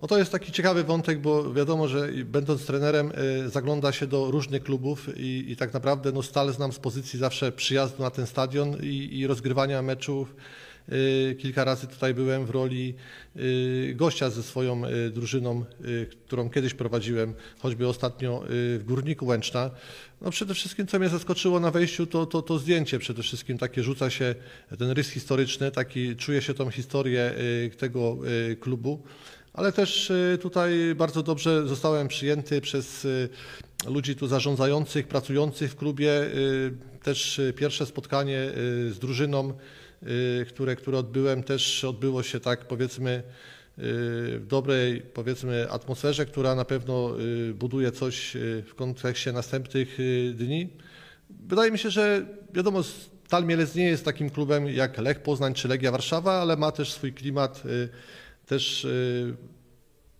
No 0.02 0.08
to 0.08 0.18
jest 0.18 0.32
taki 0.32 0.52
ciekawy 0.52 0.84
wątek, 0.84 1.22
bo 1.22 1.54
wiadomo, 1.54 1.88
że 1.88 2.10
będąc 2.26 2.66
trenerem 2.66 3.12
y, 3.46 3.50
zagląda 3.50 3.92
się 3.92 4.08
do 4.08 4.32
różnych 4.32 4.64
klubów 4.64 5.10
i, 5.18 5.46
i 5.48 5.56
tak 5.56 5.74
naprawdę 5.74 6.12
no, 6.12 6.24
stale 6.24 6.54
znam 6.54 6.72
z 6.72 6.80
pozycji 6.80 7.20
zawsze 7.20 7.52
przyjazdu 7.52 8.04
na 8.04 8.10
ten 8.10 8.28
stadion 8.28 8.78
i, 8.84 9.20
i 9.20 9.28
rozgrywania 9.28 9.82
meczów. 9.82 10.36
Y, 10.92 11.36
kilka 11.40 11.64
razy 11.64 11.88
tutaj 11.88 12.14
byłem 12.14 12.46
w 12.46 12.50
roli 12.50 12.94
y, 13.36 13.94
gościa 13.96 14.30
ze 14.30 14.44
swoją 14.44 14.82
drużyną, 15.12 15.66
którą 16.26 16.50
kiedyś 16.50 16.74
prowadziłem, 16.74 17.34
choćby 17.60 17.88
ostatnio 17.88 18.44
w 18.50 18.82
Górniku 18.86 19.26
Łęczna. 19.26 19.72
No 20.22 20.32
przede 20.32 20.54
wszystkim, 20.54 20.88
co 20.88 21.00
mnie 21.00 21.10
zaskoczyło 21.10 21.60
na 21.60 21.72
wejściu, 21.72 22.08
to, 22.08 22.26
to, 22.26 22.42
to 22.42 22.60
zdjęcie 22.60 23.00
przede 23.00 23.24
wszystkim, 23.24 23.58
takie 23.58 23.84
rzuca 23.84 24.10
się 24.10 24.36
ten 24.80 24.92
rys 24.92 25.10
historyczny, 25.10 25.72
taki 25.72 26.16
czuje 26.16 26.42
się 26.42 26.54
tą 26.54 26.70
historię 26.72 27.34
tego 27.78 28.18
klubu 28.60 29.04
ale 29.54 29.72
też 29.72 30.10
y, 30.10 30.38
tutaj 30.42 30.96
bardzo 30.96 31.24
dobrze 31.24 31.68
zostałem 31.68 32.08
przyjęty 32.08 32.62
przez 32.62 33.06
y, 33.06 33.30
ludzi 33.88 34.16
tu 34.16 34.28
zarządzających, 34.28 35.08
pracujących 35.08 35.72
w 35.72 35.76
klubie. 35.76 36.12
Y, 36.22 36.74
też 37.04 37.42
pierwsze 37.56 37.86
spotkanie 37.86 38.50
z 38.90 39.00
drużyną, 39.00 39.54
które, 40.48 40.76
które 40.76 40.98
odbyłem, 40.98 41.44
też 41.44 41.84
odbyło 41.84 42.24
się 42.24 42.40
tak 42.40 42.68
powiedzmy 42.68 43.24
w 43.78 44.46
dobrej 44.48 45.02
powiedzmy 45.02 45.72
atmosferze, 45.72 46.26
która 46.26 46.56
na 46.56 46.66
pewno 46.66 47.16
buduje 47.54 47.92
coś 47.92 48.38
w 48.66 48.76
kontekście 48.76 49.32
następnych 49.32 49.98
dni. 50.34 50.70
Wydaje 51.30 51.72
mi 51.72 51.80
się, 51.80 51.90
że 51.90 52.26
wiadomo, 52.54 52.84
Stal 52.84 53.46
Mielec 53.46 53.76
nie 53.76 53.86
jest 53.86 54.06
takim 54.06 54.30
klubem 54.30 54.68
jak 54.68 54.98
Lech 54.98 55.24
Poznań 55.24 55.54
czy 55.54 55.68
Legia 55.68 55.92
Warszawa, 55.92 56.42
ale 56.42 56.58
ma 56.58 56.72
też 56.72 56.92
swój 56.92 57.14
klimat 57.14 57.64
też 58.46 58.86
y, 58.86 59.38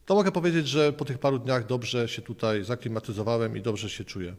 to 0.06 0.16
mogę 0.16 0.32
powiedzieć, 0.32 0.68
że 0.68 0.94
po 0.94 1.06
tych 1.06 1.18
paru 1.18 1.40
dniach 1.40 1.68
dobrze 1.68 2.08
się 2.08 2.22
tutaj 2.22 2.64
zaklimatyzowałem 2.64 3.58
i 3.58 3.62
dobrze 3.62 3.90
się 3.90 4.04
czuję. 4.04 4.36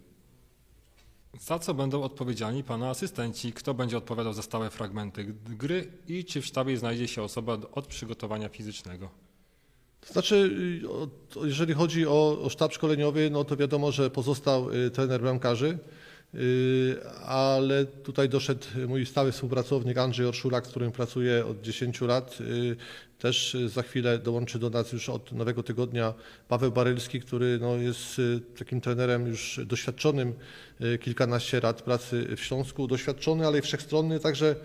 Za 1.41 1.59
co 1.59 1.75
będą 1.75 2.03
odpowiedzialni 2.03 2.65
Pana 2.65 2.91
asystenci? 2.91 3.53
Kto 3.53 3.75
będzie 3.75 3.97
odpowiadał 3.97 4.33
za 4.33 4.43
stałe 4.43 4.71
fragmenty 4.71 5.35
gry 5.59 5.93
i 6.09 6.25
czy 6.25 6.43
w 6.43 6.47
sztabie 6.47 6.77
znajdzie 6.77 7.09
się 7.09 7.23
osoba 7.23 7.59
od 7.73 7.87
przygotowania 7.87 8.49
fizycznego? 8.49 9.11
To 10.07 10.13
znaczy, 10.13 10.51
y, 11.37 11.47
jeżeli 11.47 11.75
chodzi 11.75 12.07
o, 12.07 12.39
o 12.43 12.51
sztab 12.51 12.73
szkoleniowy, 12.73 13.31
no 13.31 13.45
to 13.45 13.57
wiadomo, 13.57 13.93
że 13.93 14.11
pozostał 14.11 14.71
y, 14.71 14.91
trener 14.91 15.21
bramkarzy. 15.21 15.79
Y, 16.35 16.97
ale 17.25 17.85
tutaj 17.85 18.29
doszedł 18.29 18.67
mój 18.89 19.07
stały 19.07 19.33
współpracownik 19.33 19.99
Andrzej 19.99 20.27
Orszulak, 20.27 20.67
z 20.67 20.71
którym 20.71 20.93
pracuję 20.93 21.47
od 21.47 21.61
10 21.61 22.01
lat. 22.01 22.39
Y, 22.41 22.77
też 23.19 23.57
za 23.67 23.83
chwilę 23.83 24.19
dołączy 24.19 24.59
do 24.59 24.71
nas 24.71 24.93
już 24.93 25.09
od 25.09 25.33
nowego 25.33 25.63
tygodnia 25.63 26.15
Paweł 26.49 26.73
Barylski, 26.73 27.21
który 27.21 27.59
no 27.61 27.77
jest 27.77 28.19
y, 28.19 28.41
takim 28.59 28.81
trenerem 28.81 29.27
już 29.27 29.61
doświadczonym, 29.67 30.35
kilkanaście 31.01 31.61
lat 31.61 31.83
pracy 31.83 32.37
w 32.37 32.41
Śląsku, 32.41 32.87
doświadczony, 32.87 33.47
ale 33.47 33.59
i 33.59 33.63
wszechstronny, 33.63 34.21
także 34.21 34.57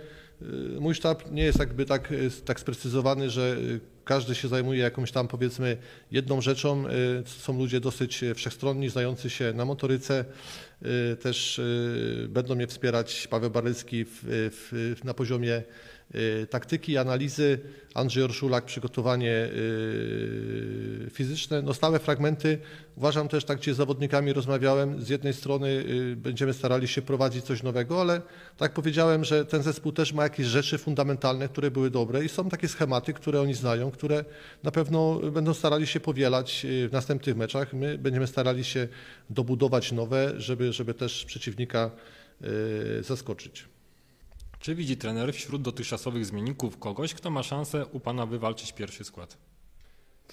mój 0.80 0.96
sztab 0.96 1.32
nie 1.32 1.44
jest 1.44 1.60
jakby 1.60 1.86
tak, 1.86 2.14
tak 2.46 2.60
sprecyzowany, 2.60 3.30
że 3.30 3.58
każdy 4.08 4.36
się 4.36 4.48
zajmuje 4.48 4.80
jakąś 4.80 5.12
tam 5.12 5.28
powiedzmy 5.28 5.78
jedną 6.12 6.42
rzeczą. 6.42 6.84
Są 7.26 7.58
ludzie 7.58 7.80
dosyć 7.80 8.22
wszechstronni, 8.36 8.90
znający 8.90 9.30
się 9.30 9.54
na 9.54 9.66
motoryce, 9.66 10.26
Y, 10.86 11.16
też 11.16 11.60
y, 11.60 12.28
będą 12.30 12.56
mnie 12.56 12.68
wspierać 12.68 13.28
Paweł 13.28 13.50
Barycki 13.50 14.06
w, 14.06 14.20
w, 14.24 15.04
na 15.04 15.14
poziomie 15.14 15.54
y, 15.54 15.64
taktyki, 16.50 16.98
analizy, 16.98 17.60
Andrzej 17.94 18.24
Orszulak 18.24 18.66
przygotowanie 18.66 19.50
fizyczne. 21.12 21.62
No 21.62 21.74
stałe 21.74 22.00
fragmenty, 22.00 22.58
uważam 22.96 23.28
też 23.28 23.46
tak, 23.46 23.58
gdzie 23.58 23.74
z 23.74 23.78
zawodnikami 23.78 24.34
rozmawiałem, 24.34 25.02
z 25.02 25.10
jednej 25.10 25.34
strony 25.34 25.86
będziemy 26.16 26.54
starali 26.54 26.88
się 26.88 27.02
prowadzić 27.02 27.46
coś 27.46 27.64
nowego, 27.64 28.02
ale 28.02 28.22
tak 28.58 28.74
powiedziałem, 28.74 29.24
że 29.24 29.46
ten 29.46 29.64
zespół 29.64 29.92
też 29.92 30.14
ma 30.14 30.24
jakieś 30.24 30.48
rzeczy 30.48 30.78
fundamentalne, 30.78 31.48
które 31.48 31.72
były 31.72 31.90
dobre 31.90 32.26
i 32.26 32.30
są 32.30 32.50
takie 32.50 32.68
schematy, 32.68 33.14
które 33.14 33.42
oni 33.42 33.54
znają, 33.54 33.92
które 33.92 34.26
na 34.64 34.72
pewno 34.72 35.20
będą 35.32 35.54
starali 35.54 35.88
się 35.88 36.00
powielać 36.00 36.66
w 36.70 36.90
następnych 36.92 37.38
meczach. 37.38 37.74
My 37.74 37.98
będziemy 37.98 38.28
starali 38.28 38.64
się 38.64 38.88
dobudować 39.30 39.92
nowe, 39.92 40.34
żeby 40.38 40.74
żeby, 40.74 40.94
też 40.94 41.26
przeciwnika 41.26 41.92
zaskoczyć. 43.02 43.66
Czy 44.68 44.76
widzi 44.76 44.98
trener 44.98 45.34
wśród 45.34 45.62
dotychczasowych 45.62 46.26
zmienników 46.26 46.78
kogoś, 46.78 47.14
kto 47.14 47.30
ma 47.30 47.44
szansę 47.44 47.86
u 47.86 48.00
Pana 48.00 48.26
wywalczyć 48.26 48.74
pierwszy 48.74 49.04
skład? 49.04 49.38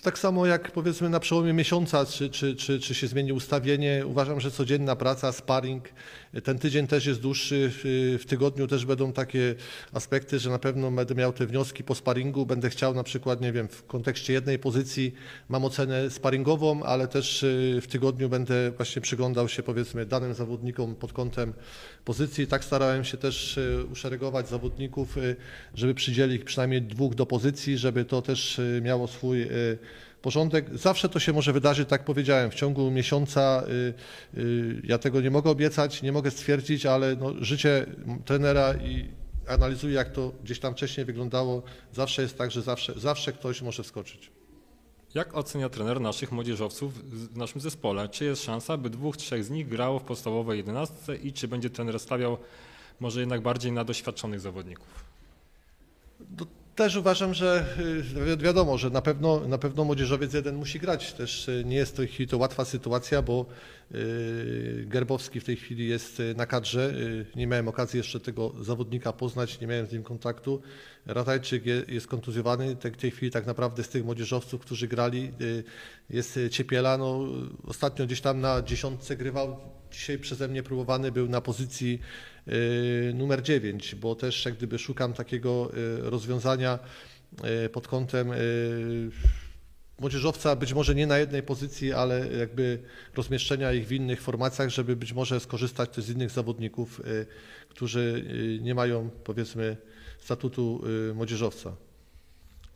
Tak 0.03 0.19
samo 0.19 0.47
jak 0.47 0.73
powiedzmy 0.73 1.09
na 1.09 1.21
przełomie 1.21 1.53
miesiąca, 1.53 2.07
czy, 2.07 2.31
czy, 2.31 2.57
czy, 2.57 2.81
czy 2.81 2.95
się 2.95 3.07
zmieni 3.07 3.33
ustawienie, 3.33 4.03
uważam, 4.07 4.41
że 4.41 4.51
codzienna 4.51 4.97
praca, 4.97 5.33
sparring, 5.33 5.89
ten 6.43 6.59
tydzień 6.59 6.87
też 6.87 7.07
jest 7.07 7.21
dłuższy, 7.21 7.71
w 8.19 8.25
tygodniu 8.27 8.67
też 8.67 8.87
będą 8.87 9.13
takie 9.13 9.55
aspekty, 9.93 10.39
że 10.39 10.51
na 10.51 10.59
pewno 10.59 10.91
będę 10.91 11.15
miał 11.15 11.33
te 11.33 11.47
wnioski 11.47 11.85
po 11.85 11.95
sparingu, 11.95 12.47
będę 12.47 12.71
chciał 12.71 12.95
na 12.95 13.03
przykład, 13.03 13.41
nie 13.41 13.53
wiem, 13.53 13.69
w 13.69 13.87
kontekście 13.87 14.33
jednej 14.33 14.59
pozycji 14.59 15.15
mam 15.49 15.65
ocenę 15.65 16.11
sparingową, 16.11 16.83
ale 16.83 17.09
też 17.09 17.43
y, 17.43 17.79
w 17.83 17.87
tygodniu 17.87 18.29
będę 18.29 18.71
właśnie 18.71 19.03
przyglądał 19.03 19.49
się 19.49 19.63
powiedzmy 19.63 20.07
danym 20.07 20.35
zawodnikom 20.35 20.95
pod 20.95 21.13
kątem 21.13 21.53
pozycji. 22.05 22.47
Tak 22.47 22.65
starałem 22.65 23.05
się 23.05 23.17
też 23.17 23.57
y, 23.57 23.87
uszeregować 23.93 24.49
zawodników, 24.49 25.17
y, 25.17 25.37
żeby 25.75 25.95
przydzielić 25.95 26.45
przynajmniej 26.45 26.83
dwóch 26.83 27.15
do 27.15 27.27
pozycji, 27.27 27.79
żeby 27.79 28.05
to 28.05 28.23
też 28.23 28.61
miało 28.83 29.09
swój 29.09 29.47
porządek. 30.23 30.79
Zawsze 30.79 31.09
to 31.09 31.21
się 31.21 31.33
może 31.33 31.53
wydarzyć, 31.53 31.89
tak 31.89 32.05
powiedziałem, 32.05 32.51
w 32.51 32.55
ciągu 32.55 32.91
miesiąca. 32.91 33.65
Y, 34.35 34.41
y, 34.41 34.83
ja 34.85 34.99
tego 34.99 35.21
nie 35.21 35.31
mogę 35.31 35.51
obiecać, 35.51 36.03
nie 36.03 36.13
mogę 36.13 36.31
stwierdzić, 36.31 36.87
ale 36.87 37.17
no, 37.17 37.35
życie 37.41 37.87
trenera 38.25 38.75
i 38.75 39.09
analizuję, 39.49 39.95
jak 39.95 40.13
to 40.13 40.33
gdzieś 40.45 40.61
tam 40.61 40.75
wcześniej 40.75 41.07
wyglądało. 41.07 41.63
Zawsze 41.93 42.23
jest 42.23 42.39
tak, 42.39 42.51
że 42.51 42.63
zawsze, 42.63 42.93
zawsze 42.97 43.33
ktoś 43.33 43.63
może 43.63 43.83
wskoczyć. 43.83 44.31
Jak 45.15 45.37
ocenia 45.37 45.69
trener 45.69 46.01
naszych 46.01 46.33
młodzieżowców 46.33 47.11
w 47.11 47.37
naszym 47.37 47.61
zespole? 47.61 48.09
Czy 48.09 48.25
jest 48.25 48.45
szansa, 48.45 48.77
by 48.77 48.91
dwóch, 48.91 49.17
trzech 49.17 49.45
z 49.45 49.51
nich 49.51 49.69
grało 49.69 49.99
w 49.99 50.05
podstawowej 50.05 50.59
jedenastce 50.59 51.17
i 51.17 51.33
czy 51.33 51.49
będzie 51.49 51.71
trener 51.71 52.01
stawiał 52.01 52.39
może 53.01 53.21
jednak 53.21 53.41
bardziej 53.41 53.73
na 53.73 53.85
doświadczonych 53.85 54.41
zawodników? 54.41 55.05
Do 56.21 56.47
też 56.75 56.97
uważam, 56.97 57.35
że 57.35 57.65
y, 58.33 58.37
wiadomo, 58.37 58.79
że 58.79 58.91
na 58.91 59.03
pewno, 59.03 59.49
na 59.49 59.59
pewno 59.59 59.85
młodzieżowiec 59.85 60.35
jeden 60.35 60.55
musi 60.55 60.79
grać. 60.79 61.13
Też 61.13 61.49
y, 61.49 61.63
nie 61.67 61.77
jest 61.77 62.01
to 62.31 62.39
łatwa 62.39 62.65
sytuacja, 62.65 63.23
bo 63.23 63.47
y, 63.95 64.85
Gerbowski 64.87 65.41
w 65.41 65.45
tej 65.45 65.57
chwili 65.57 65.89
jest 65.89 66.23
na 66.37 66.47
kadrze. 66.47 66.95
Nie 67.37 67.47
miałem 67.47 67.69
okazji 67.69 67.97
jeszcze 67.97 68.21
tego 68.21 68.53
zawodnika 68.61 69.13
poznać, 69.13 69.61
nie 69.61 69.67
miałem 69.67 69.87
z 69.87 69.93
nim 69.93 70.03
kontaktu. 70.03 70.63
Ratajczyk 71.07 71.63
jest 71.89 72.07
kontuzjowany. 72.07 72.77
W 72.77 72.97
tej 72.97 73.11
chwili 73.11 73.33
tak 73.33 73.47
naprawdę 73.47 73.83
z 73.83 73.89
tych 73.89 74.05
młodzieżowców, 74.05 74.61
którzy 74.61 74.89
grali, 74.89 75.33
jest 76.11 76.39
Ciepiela. 76.51 76.99
No, 76.99 77.21
ostatnio 77.67 78.07
gdzieś 78.07 78.21
tam 78.21 78.41
na 78.41 78.63
dziesiątce 78.63 79.17
grywał. 79.17 79.57
Dzisiaj 79.91 80.19
przeze 80.19 80.49
mnie 80.49 80.63
próbowany 80.63 81.13
był 81.13 81.29
na 81.29 81.41
pozycji 81.41 82.01
numer 83.15 83.43
9, 83.43 83.95
bo 83.95 84.15
też 84.15 84.45
jak 84.45 84.55
gdyby 84.55 84.79
szukam 84.79 85.13
takiego 85.13 85.71
y, 85.77 86.11
rozwiązania 86.11 86.79
y, 87.65 87.69
pod 87.69 87.89
kątem 87.89 88.31
młodzieżowca 90.01 90.57
być 90.57 90.75
może 90.75 90.95
nie 90.95 91.07
na 91.07 91.19
jednej 91.19 91.43
pozycji, 91.43 91.93
ale 91.93 92.33
jakby 92.33 92.79
rozmieszczenia 93.15 93.73
ich 93.73 93.87
w 93.87 93.93
innych 93.93 94.23
formacjach, 94.23 94.69
żeby 94.69 94.97
być 94.97 95.13
może 95.13 95.41
skorzystać 95.41 95.91
też 95.91 96.05
z 96.05 96.11
innych 96.11 96.31
zawodników, 96.31 97.01
którzy 97.69 98.25
nie 98.61 98.75
mają 98.75 99.11
powiedzmy 99.25 99.77
statutu 100.19 100.83
młodzieżowca. 101.15 101.77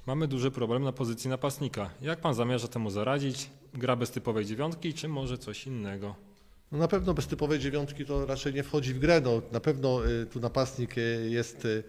Mamy 0.07 0.29
duży 0.29 0.51
problem 0.51 0.83
na 0.83 0.93
pozycji 0.93 1.31
napastnika. 1.31 1.91
Jak 2.03 2.21
pan 2.21 2.35
zamierza 2.35 2.69
temu 2.69 2.91
zaradzić? 2.91 3.51
Gra 3.75 3.97
bez 3.97 4.11
typowej 4.11 4.45
dziewiątki, 4.47 4.95
czy 4.95 5.09
może 5.09 5.39
coś 5.39 5.67
innego? 5.67 6.28
No 6.73 6.79
na 6.79 6.89
pewno 6.89 7.15
bez 7.15 7.27
typowej 7.27 7.59
dziewiątki 7.59 8.05
to 8.05 8.27
raczej 8.27 8.55
nie 8.55 8.63
wchodzi 8.63 8.95
w 8.95 8.99
grę. 8.99 9.21
No, 9.21 9.43
na 9.53 9.61
pewno 9.61 10.07
y, 10.07 10.27
tu 10.27 10.41
napastnik 10.41 10.99
y, 10.99 11.29
jest 11.31 11.65
y, 11.65 11.85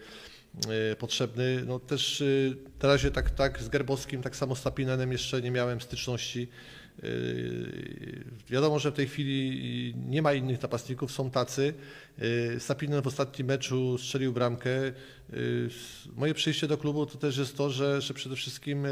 potrzebny. 1.00 1.64
No 1.68 1.80
też 1.80 2.24
na 2.84 2.90
razie 2.90 3.12
tak, 3.12 3.30
tak 3.30 3.62
z 3.62 3.70
Gerbowskim, 3.70 4.22
tak 4.22 4.36
samo 4.36 4.56
z 4.56 4.64
Tapinanem 4.64 5.12
jeszcze 5.12 5.42
nie 5.42 5.52
miałem 5.52 5.82
styczności. 5.82 6.48
Wiadomo, 8.50 8.80
że 8.80 8.92
w 8.92 8.94
tej 8.96 9.08
chwili 9.08 9.94
nie 10.08 10.22
ma 10.22 10.34
innych 10.34 10.62
napastników, 10.62 11.12
są 11.12 11.32
tacy. 11.32 11.74
Y, 12.56 12.60
Sapinen 12.60 13.02
w 13.02 13.08
ostatnim 13.08 13.48
meczu 13.48 13.98
strzelił 13.98 14.34
bramkę. 14.34 14.70
Y, 14.88 14.94
s- 15.68 16.08
Moje 16.16 16.34
przyjście 16.34 16.68
do 16.68 16.78
klubu 16.78 17.06
to 17.06 17.18
też 17.18 17.38
jest 17.38 17.58
to, 17.58 17.70
że, 17.70 18.02
że 18.02 18.14
przede 18.14 18.36
wszystkim 18.36 18.86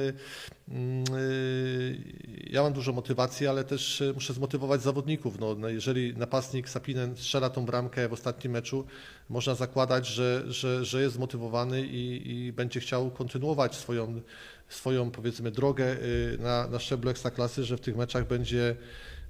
ja 2.49 2.61
mam 2.63 2.73
dużo 2.73 2.93
motywacji, 2.93 3.47
ale 3.47 3.63
też 3.63 4.03
muszę 4.13 4.33
zmotywować 4.33 4.81
zawodników. 4.81 5.39
No, 5.39 5.55
no 5.55 5.69
jeżeli 5.69 6.13
napastnik 6.17 6.69
Sapinen 6.69 7.15
strzela 7.15 7.49
tą 7.49 7.65
bramkę 7.65 8.09
w 8.09 8.13
ostatnim 8.13 8.53
meczu, 8.53 8.85
można 9.29 9.55
zakładać, 9.55 10.07
że, 10.07 10.43
że, 10.47 10.85
że 10.85 11.01
jest 11.01 11.15
zmotywowany 11.15 11.87
i, 11.87 12.31
i 12.35 12.53
będzie 12.53 12.79
chciał 12.79 13.11
kontynuować 13.11 13.75
swoją, 13.75 14.21
swoją 14.69 15.11
powiedzmy 15.11 15.51
drogę 15.51 15.85
y, 15.85 16.37
na, 16.39 16.67
na 16.67 16.79
szczeblu 16.79 17.09
ekstraklasy, 17.09 17.63
że 17.63 17.77
w 17.77 17.81
tych 17.81 17.95
meczach 17.95 18.27
będzie 18.27 18.75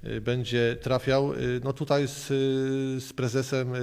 y, 0.05 0.21
będzie 0.21 0.77
trafiał. 0.81 1.33
Y, 1.33 1.61
No 1.63 1.73
tutaj 1.73 2.07
z, 2.07 2.27
z 3.03 3.13
prezesem 3.13 3.73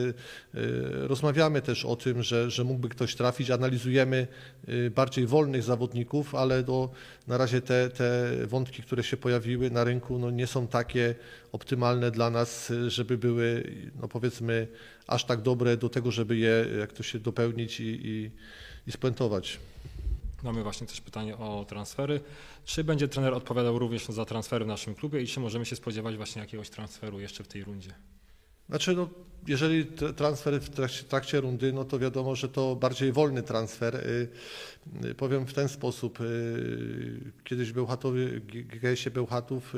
rozmawiamy 0.92 1.62
też 1.62 1.84
o 1.84 1.96
tym, 1.96 2.22
że, 2.22 2.50
że 2.50 2.64
mógłby 2.64 2.88
ktoś 2.88 3.14
trafić. 3.14 3.50
Analizujemy 3.50 4.26
bardziej 4.94 5.26
wolnych 5.26 5.62
zawodników, 5.62 6.34
ale 6.34 6.62
do, 6.62 6.90
na 7.26 7.38
razie 7.38 7.60
te, 7.60 7.90
te 7.90 8.30
wątki, 8.46 8.82
które 8.82 9.02
się 9.02 9.16
pojawiły 9.16 9.70
na 9.70 9.84
rynku, 9.84 10.18
no 10.18 10.30
nie 10.30 10.46
są 10.46 10.66
takie 10.66 11.14
optymalne 11.52 12.10
dla 12.10 12.30
nas, 12.30 12.72
żeby 12.88 13.18
były, 13.18 13.74
no 14.02 14.08
powiedzmy, 14.08 14.68
aż 15.06 15.24
tak 15.24 15.42
dobre 15.42 15.76
do 15.76 15.88
tego, 15.88 16.10
żeby 16.10 16.36
je, 16.36 16.66
jak 16.78 16.92
to 16.92 17.02
się 17.02 17.18
dopełnić 17.18 17.80
i, 17.80 18.00
i, 18.04 18.30
i 18.86 18.92
spuentować. 18.92 19.58
Mamy 20.44 20.62
właśnie 20.62 20.86
też 20.86 21.00
pytanie 21.00 21.36
o 21.36 21.64
transfery. 21.68 22.20
Czy 22.64 22.84
będzie 22.84 23.08
trener 23.08 23.34
odpowiadał 23.34 23.78
również 23.78 24.06
za 24.06 24.24
transfery 24.24 24.64
w 24.64 24.68
naszym 24.68 24.94
klubie 24.94 25.22
i 25.22 25.26
czy 25.26 25.40
możemy 25.40 25.66
się 25.66 25.76
spodziewać 25.76 26.16
właśnie 26.16 26.42
jakiegoś 26.42 26.70
transferu 26.70 27.20
jeszcze 27.20 27.44
w 27.44 27.48
tej 27.48 27.64
rundzie? 27.64 27.94
Znaczy, 28.68 28.94
no, 28.94 29.08
jeżeli 29.46 29.86
transfer 30.16 30.60
w 30.60 30.70
trakcie, 30.70 31.04
trakcie 31.04 31.40
rundy, 31.40 31.72
no 31.72 31.84
to 31.84 31.98
wiadomo, 31.98 32.34
że 32.36 32.48
to 32.48 32.76
bardziej 32.76 33.12
wolny 33.12 33.42
transfer. 33.42 33.94
Y, 33.96 34.28
y, 35.04 35.14
Powiem 35.14 35.46
w 35.46 35.54
ten 35.54 35.68
sposób. 35.68 36.20
y, 36.20 37.32
Kiedyś 37.44 37.72
G- 37.72 38.62
GGS-ie 38.64 39.10
Bełchatów, 39.14 39.74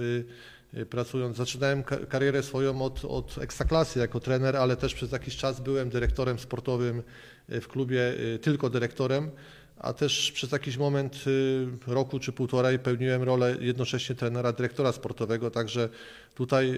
pracując, 0.90 1.36
zaczynałem 1.36 1.82
ka- 1.82 2.06
karierę 2.06 2.42
swoją 2.42 2.82
od, 2.82 3.04
od 3.04 3.38
ekstraklasy 3.38 3.98
jako 3.98 4.20
trener, 4.20 4.56
ale 4.56 4.76
też 4.76 4.94
przez 4.94 5.12
jakiś 5.12 5.36
czas 5.36 5.60
byłem 5.60 5.90
dyrektorem 5.90 6.38
sportowym 6.38 7.02
w 7.48 7.68
klubie, 7.68 8.00
tylko 8.42 8.70
dyrektorem. 8.70 9.30
A 9.78 9.92
też 9.92 10.32
przez 10.32 10.52
jakiś 10.52 10.76
moment 10.76 11.24
y, 11.26 11.66
roku 11.86 12.18
czy 12.18 12.32
półtorej 12.32 12.78
pełniłem 12.78 13.22
rolę 13.22 13.56
jednocześnie 13.60 14.14
trenera, 14.14 14.52
dyrektora 14.52 14.92
sportowego, 14.92 15.50
także 15.50 15.88
tutaj 16.34 16.70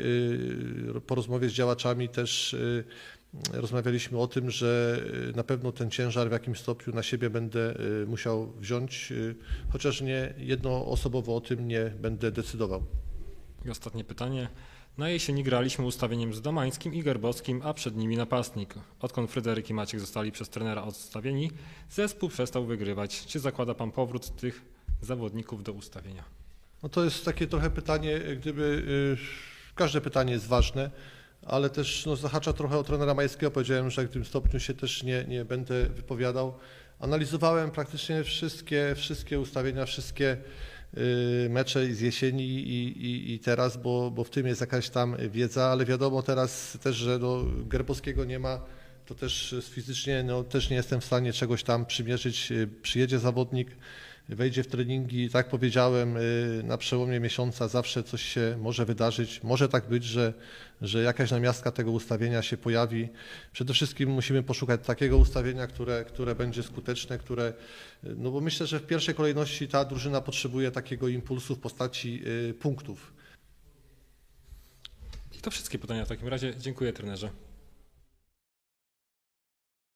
y, 0.97 1.01
po 1.07 1.15
rozmowie 1.15 1.49
z 1.49 1.53
działaczami 1.53 2.09
też 2.09 2.55
y, 2.55 2.85
rozmawialiśmy 3.53 4.19
o 4.19 4.27
tym, 4.27 4.51
że 4.51 5.01
na 5.37 5.45
pewno 5.45 5.73
ten 5.73 5.91
ciężar 5.91 6.29
w 6.29 6.33
jakimś 6.33 6.59
stopniu 6.59 6.95
na 6.95 7.03
siebie 7.03 7.31
będę 7.31 7.75
musiał 8.07 8.53
wziąć, 8.53 9.13
chociaż 9.73 10.01
nie 10.01 10.35
jednoosobowo 10.39 11.37
o 11.37 11.41
tym 11.41 11.69
nie 11.69 11.85
będę 11.85 12.33
decydował. 12.33 12.83
I 13.65 13.71
ostatnie 13.71 14.05
pytanie. 14.05 14.49
Na 14.99 15.09
jesieni 15.09 15.43
graliśmy 15.43 15.85
ustawieniem 15.85 16.35
z 16.35 16.41
Domańskim 16.41 16.95
i 16.95 17.03
Gerbowskim, 17.03 17.61
a 17.65 17.75
przed 17.75 17.97
nimi 17.97 18.17
napastnik. 18.17 18.75
Odkąd 19.01 19.31
Fryderyk 19.31 19.71
i 19.71 19.75
Maciek 19.75 20.01
zostali 20.01 20.33
przez 20.33 20.49
trenera 20.49 20.83
odstawieni, 20.83 21.51
zespół 21.91 22.29
przestał 22.29 22.65
wygrywać. 22.65 23.27
Czy 23.27 23.41
zakłada 23.41 23.75
pan 23.75 23.91
powrót 23.91 24.37
tych 24.37 24.63
zawodników 25.01 25.63
do 25.63 25.73
ustawienia? 25.73 26.25
No 26.83 26.89
to 26.89 27.05
jest 27.05 27.25
takie 27.25 27.47
trochę 27.47 27.71
pytanie, 27.71 28.21
gdyby 28.41 28.63
y, 29.73 29.75
każde 29.75 30.01
pytanie 30.01 30.33
jest 30.33 30.47
ważne, 30.47 30.91
ale 31.47 31.71
też 31.71 32.07
no, 32.07 32.17
zahacza 32.17 32.53
trochę 32.53 32.79
o 32.79 32.85
trenera 32.85 33.15
Majskiego. 33.15 33.51
Powiedziałem, 33.51 33.91
że 33.91 34.05
w 34.05 34.11
tym 34.11 34.25
stopniu 34.25 34.61
się 34.61 34.75
też 34.75 35.03
nie, 35.03 35.25
nie 35.29 35.45
będę 35.45 35.87
wypowiadał. 35.87 36.55
Analizowałem 37.01 37.71
praktycznie 37.71 38.25
wszystkie, 38.25 38.95
wszystkie 38.97 39.41
ustawienia, 39.41 39.87
wszystkie 39.87 40.37
mecze 41.49 41.95
z 41.95 42.01
jesieni 42.01 42.45
i, 42.45 43.07
i, 43.07 43.35
i 43.35 43.39
teraz, 43.39 43.77
bo, 43.77 44.11
bo 44.11 44.25
w 44.25 44.31
tym 44.31 44.47
jest 44.47 44.61
jakaś 44.61 44.91
tam 44.91 45.17
wiedza, 45.31 45.65
ale 45.65 45.85
wiadomo 45.85 46.23
teraz 46.23 46.79
też, 46.83 46.97
że 46.97 47.19
no, 47.19 47.45
Gerbowskiego 47.67 48.25
nie 48.25 48.39
ma, 48.39 48.61
to 49.07 49.15
też 49.15 49.55
fizycznie 49.63 50.23
no, 50.23 50.45
też 50.45 50.71
nie 50.71 50.77
jestem 50.77 51.01
w 51.01 51.05
stanie 51.05 51.33
czegoś 51.33 51.63
tam 51.63 51.87
przymierzyć. 51.87 52.53
Y, 52.53 52.69
Przyjedzie 52.83 53.19
zawodnik, 53.19 53.69
wejdzie 54.29 54.63
w 54.63 54.67
treningi, 54.67 55.31
tak 55.31 55.49
powiedziałem, 55.49 56.17
y, 56.17 56.63
na 56.65 56.79
przełomie 56.79 57.21
miesiąca 57.21 57.69
zawsze 57.69 58.03
coś 58.03 58.23
się 58.23 58.57
może 58.61 58.85
wydarzyć. 58.85 59.43
Może 59.43 59.69
tak 59.69 59.89
być, 59.89 60.05
że, 60.05 60.35
że 60.83 61.03
jakaś 61.03 61.31
namiastka 61.31 61.71
tego 61.71 61.91
ustawienia 61.91 62.43
się 62.43 62.57
pojawi. 62.57 63.09
Przede 63.53 63.75
wszystkim 63.75 64.11
musimy 64.11 64.43
poszukać 64.43 64.81
takiego 64.87 65.17
ustawienia, 65.17 65.67
które, 65.67 66.05
które 66.05 66.35
będzie 66.35 66.63
skuteczne, 66.63 67.19
które, 67.19 67.53
y, 68.05 68.15
no 68.17 68.31
bo 68.31 68.41
myślę, 68.41 68.67
że 68.67 68.81
w 68.81 68.87
pierwszej 68.87 69.15
kolejności 69.15 69.69
ta 69.69 69.85
drużyna 69.85 70.21
potrzebuje 70.21 70.71
takiego 70.71 71.09
impulsu 71.09 71.57
w 71.57 71.59
postaci 71.59 72.23
y, 72.51 72.55
punktów. 72.55 73.13
I 75.39 75.41
to 75.41 75.51
wszystkie 75.51 75.79
pytania 75.79 76.05
w 76.05 76.09
takim 76.09 76.29
razie. 76.29 76.55
Dziękuję 76.57 76.93
trenerze. 76.93 77.48